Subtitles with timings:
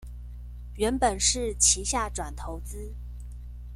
[0.77, 2.93] 原本是旗下轉投資